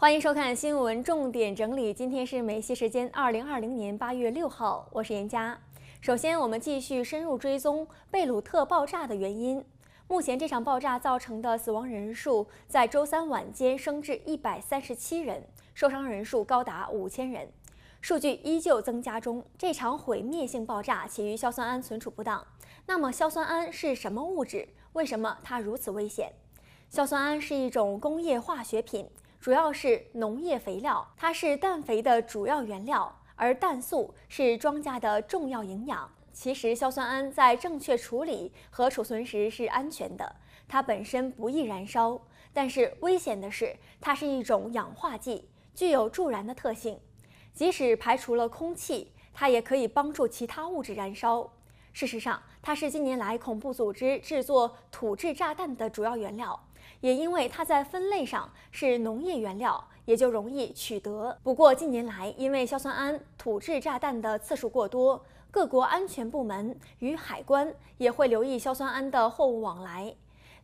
[0.00, 1.92] 欢迎收看新闻重点整理。
[1.92, 5.60] 今天是美西时间二零二零年八月六号，我是严佳。
[6.00, 9.62] 首先，我们继续深入追踪贝鲁特爆炸的原因。
[10.08, 17.46] 目前，这场爆炸造成的死亡人数在周三晚间升至一百三十七人，受伤人数高达五千人，
[18.00, 19.44] 数据依旧增加中。
[19.58, 22.42] 这场毁灭性爆炸起于硝酸铵存储不当。
[22.86, 24.66] 那么，硝酸铵是什么物质？
[24.94, 26.32] 为什么它如此危险？
[26.88, 29.06] 硝酸铵是一种工业化学品。
[29.40, 36.10] 主要是农业肥料，它是氮肥的主要原料，而氮素是庄稼的重要营养。
[36.30, 40.36] 其实，硝酸铵在正确处理和储存时是安全的，
[40.68, 42.20] 它本身不易燃烧。
[42.52, 47.00] 但是危险的是，它是一种氧化剂，具有助燃的特性。
[47.54, 51.50] 即使排除了空气，它也可以帮助其他物质燃烧。
[51.94, 56.66] 事实上，它是近年来恐怖组织制作土制炸弹的主要原料。
[57.00, 61.38] 也因为它在分类上是农业原料，也就容易取得。
[61.42, 70.14] 不过近年来，因为硝酸铵土制炸弹的次数过多，各国安全部门与海关也会留意硝酸铵的货物往来。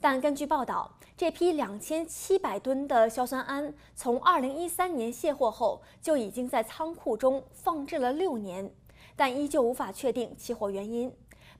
[0.00, 8.70] 但根据报道，这批两千七百吨的硝酸铵从二零一三年卸货后就已经在仓库中放置了六年，
[9.16, 11.10] 但依旧无法确定起火原因。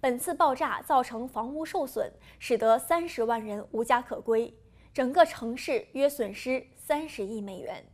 [0.00, 4.54] 本次爆炸造成房屋受损，使得三十万人无家可归。
[4.92, 7.84] 整个城市约损失三十亿美元。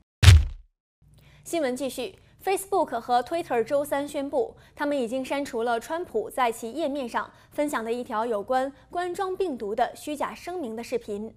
[1.45, 11.35] 新闻继续，Facebook 和 Twitter 周三宣布，他们已经删除了川普在其页面上分享的一条有关冠状病毒的虚假声明的视频。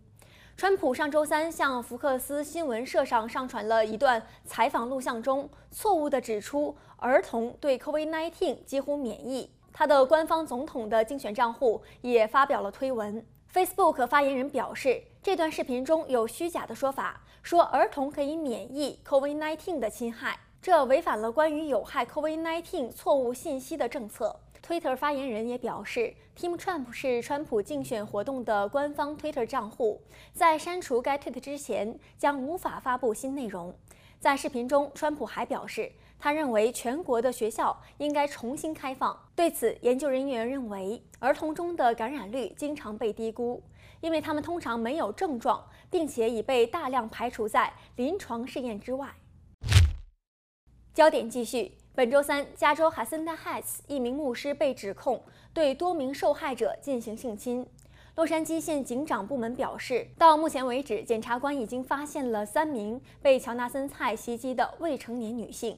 [0.57, 9.51] 川普上周三向福克斯新闻社上上传了一段采访录像中，错误地指出儿童对 COVID-19 几乎免疫。
[9.77, 13.21] 他的官方总统的竞选账户也发表了推文。
[13.53, 24.39] Facebook 发言人表示，这段视频中有虚假的说法，说儿童可以免疫 COVID-19 的侵害，这违反了关于有害 COVID-19 错误信息的政策。
[24.65, 30.01] Twitter 发言人也表示，Team Trump 是川普竞选活动的官方 Twitter 账户，
[30.31, 33.75] 在删除该推特之前，将无法发布新内容。
[34.21, 39.17] 在视频中，川普还表示，他认为全国的学校应该重新开放。
[39.35, 43.61] 对此，研究人员认为，儿童中的感染率经常被低估，
[44.01, 49.13] 因为他们通常没有症状，并且已被大量排除在临床试验之外。
[50.93, 55.21] 焦点继续，本周三，加州哈森达海茨一名牧师被指控
[55.53, 57.67] 对多名受害者进行性侵。
[58.15, 65.77] 洛杉矶县警长部门表示，到目前为止，检察官已经发现了三名被乔纳森·蔡袭击的未成年女性。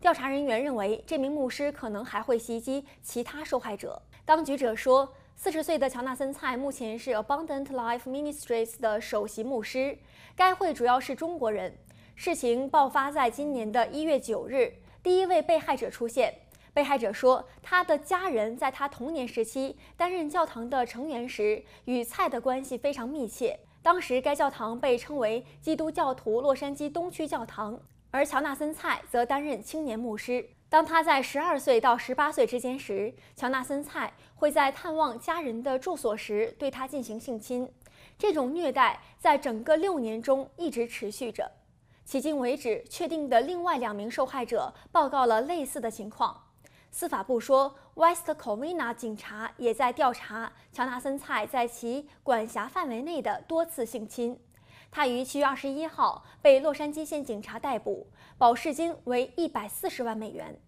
[0.00, 4.00] 调查人员认为，这名牧师可能还会袭击其他受害者。
[4.24, 9.98] 当局者说，四十岁的乔纳森·蔡目前是 Abundant Life Ministries 的首席牧师，
[10.36, 11.76] 该会主要是中国人。
[12.14, 14.72] 事情爆发在今年的一月九日，
[15.02, 16.32] 第一位被害者出现。
[16.72, 23.58] 被害者说，他的家人在他童年时期担任教堂的成员时，与蔡的关系非常密切。
[23.82, 27.80] 当时，该教堂被称为基督教徒洛杉矶东区教堂。
[28.10, 30.48] 而乔纳森·蔡则担任青年牧师。
[30.70, 37.70] 当他在十二岁到十八岁之间时，乔纳森·蔡会在探望家人的住所时对他进行性侵。
[38.18, 41.50] 这种虐待在整个六年中一直持续着。
[42.06, 46.44] 迄今为止，确定的另外两名受害者报告了类似的情况。
[46.90, 54.40] 司法部说，West Covina 警察也在调查乔纳森·蔡在其管辖范围内的多次性侵。
[54.90, 58.06] 他于七月二十一号被洛杉矶县警察逮捕，
[58.36, 60.58] 保释金为一百四十万美元。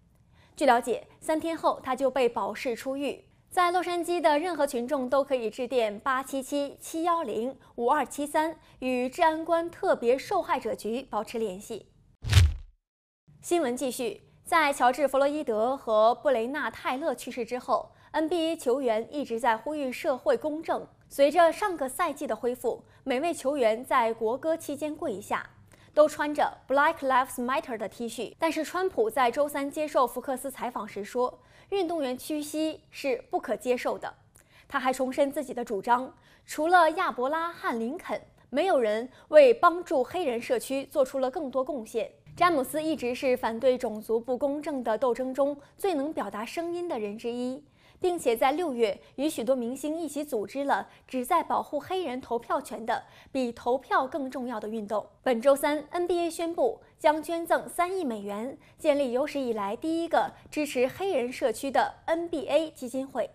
[0.55, 3.25] 据了解，三天后他就被保释出狱。
[3.49, 11.87] 在洛杉矶的任何群众都可以致电八七七七幺零五二七三与治安官特别受害者局保持联系。
[13.41, 20.87] 新闻继续，在乔治·弗洛伊德和布雷纳·泰勒去世之后，NBA 球员一直在呼吁社会公正。
[21.13, 25.45] 随着上个赛季的恢复，每位球员在国歌期间跪下，
[25.93, 28.33] 都穿着 Black Lives Matter 的 T 恤。
[28.39, 31.37] 但是，川普在周三接受福克斯采访时说，
[31.67, 34.13] 运动员屈膝是不可接受的。
[34.69, 36.15] 他还重申自己的主张：
[36.45, 42.09] 除了亚伯拉罕·林肯，没有人为帮助黑人社区做出了更多贡献。
[42.37, 47.61] 詹姆斯一直是反对种族不公正的斗争中最能表达声音的人之一。
[48.01, 55.07] 并且在六月与许多明星一起组织了旨在保护黑人投票权的比投票更重要的运动。
[55.21, 63.29] 本周三，NBA 宣布将捐赠三亿美元，建立有史以来第一个支持黑人社区的 NBA 基金会。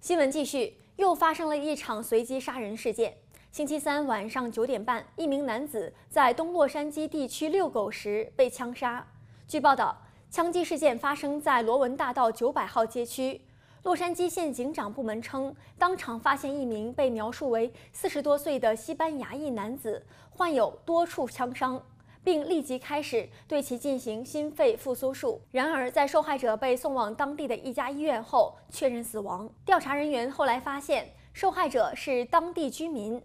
[0.00, 3.18] 新闻继续，又发生了一场随机杀人事件。
[3.50, 9.04] 星期三晚上九点半，一名男子在东洛杉矶地区遛狗时被枪杀。
[9.48, 9.96] 据报道，
[10.30, 13.40] 枪击事件发生在罗文大道九百号街区。
[13.82, 21.82] 洛杉矶县警长部门称，当场发现一名被描述为四十多岁的西班牙裔男子，患有多处枪伤，
[22.22, 25.40] 并立即开始对其进行心肺复苏术。
[25.50, 29.48] 然而，在受害者被送往当地的一家医院后，确认死亡。
[29.64, 33.20] 调查人员后来发现，受害者是当地居民。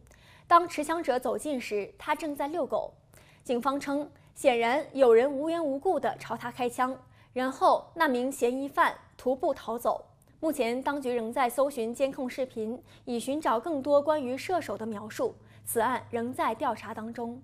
[0.48, 2.94] 当持枪者走近时，他正在遛狗。
[3.44, 6.98] 警方称，显然有人无缘无故地朝他开枪，
[7.34, 10.06] 然后那名嫌疑犯徒步逃走。
[10.40, 15.36] 目前，当局仍在搜寻监控视频，以寻找更多关于射手的描述。
[15.64, 17.42] 此案仍在调查当中。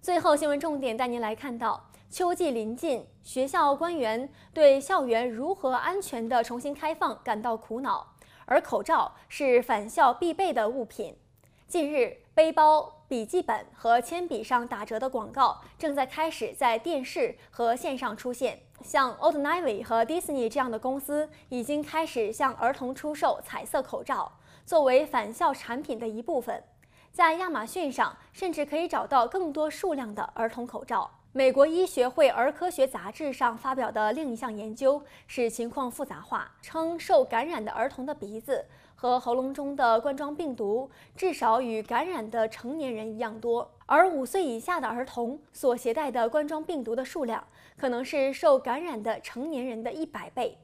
[0.00, 8.14] 最后，新闻重点带您来看到：秋季临近，学校官员对校园如何安全地重新开放感到苦恼，
[8.46, 11.14] 而口罩是返校必备的物品。
[11.70, 18.58] 近日，背包、笔记本和铅笔上打折的广告正在开始在电视和线上出现。
[18.82, 24.32] 像 Old Navy 和 Disney 这样的公司已经开始向儿童出售彩色口罩，
[24.66, 26.60] 作为返校产品的一部分。
[27.12, 31.08] 在亚马逊上，甚至可以找到更多数量的儿童口罩。
[31.32, 38.66] 美国医学会儿科学杂志上发表的另一项研究使情况复杂化，称受感染的儿童的鼻子
[39.00, 47.42] 和喉咙中的冠状病毒至少与感染的成年人一样多，而五岁以下的儿童所携带的冠状病毒的数量
[47.78, 50.58] 可能是受感染的成年人的一百倍。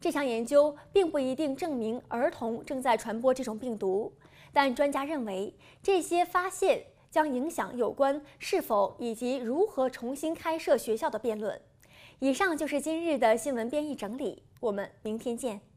[0.00, 4.12] 这项研究并不一定证明儿童正在传播这种病毒，
[4.52, 6.82] 但专家认为这些发现。
[7.08, 11.58] 将影响有关是否以及如何重新开设学校的辩论。
[12.18, 15.75] 以上就是今日的新闻编译整理，我们明天见。